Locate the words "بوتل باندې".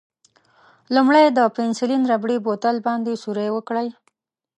2.45-3.21